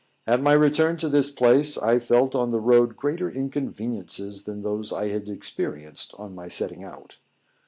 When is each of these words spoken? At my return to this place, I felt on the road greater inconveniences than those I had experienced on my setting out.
At 0.25 0.41
my 0.41 0.53
return 0.53 0.97
to 0.97 1.09
this 1.09 1.29
place, 1.29 1.77
I 1.77 1.99
felt 1.99 2.33
on 2.33 2.49
the 2.49 2.59
road 2.59 2.95
greater 2.97 3.29
inconveniences 3.29 4.45
than 4.45 4.63
those 4.63 4.91
I 4.91 5.09
had 5.09 5.29
experienced 5.29 6.15
on 6.17 6.33
my 6.33 6.47
setting 6.47 6.83
out. 6.83 7.19